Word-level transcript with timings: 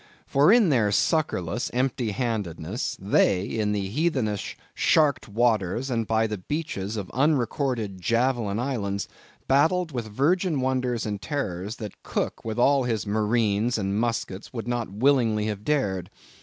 For 0.25 0.51
in 0.51 0.69
their 0.69 0.89
succourless 0.89 1.69
empty 1.75 2.09
handedness, 2.09 2.97
they, 2.99 3.45
in 3.45 3.71
the 3.71 3.87
heathenish 3.87 4.57
sharked 4.75 5.27
waters, 5.27 5.91
and 5.91 6.07
by 6.07 6.25
the 6.25 6.39
beaches 6.39 6.97
of 6.97 7.11
unrecorded, 7.11 8.01
javelin 8.01 8.57
islands, 8.57 9.07
battled 9.47 9.91
with 9.91 10.07
virgin 10.07 10.59
wonders 10.59 11.05
and 11.05 11.21
terrors 11.21 11.75
that 11.75 12.01
Cook 12.01 12.43
with 12.43 12.57
all 12.57 12.85
his 12.85 13.05
marines 13.05 13.77
and 13.77 13.99
muskets 13.99 14.51
would 14.51 14.67
not 14.67 14.91
willingly 14.91 15.45
have 15.45 15.63
dared. 15.63 16.09